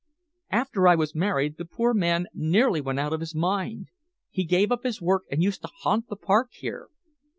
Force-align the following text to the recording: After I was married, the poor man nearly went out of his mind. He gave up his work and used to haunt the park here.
After 0.49 0.87
I 0.87 0.95
was 0.95 1.13
married, 1.13 1.57
the 1.57 1.65
poor 1.65 1.93
man 1.93 2.25
nearly 2.33 2.81
went 2.81 2.99
out 2.99 3.13
of 3.13 3.19
his 3.19 3.35
mind. 3.35 3.89
He 4.31 4.45
gave 4.45 4.71
up 4.71 4.81
his 4.81 4.99
work 4.99 5.25
and 5.29 5.43
used 5.43 5.61
to 5.61 5.69
haunt 5.81 6.07
the 6.07 6.15
park 6.15 6.47
here. 6.53 6.87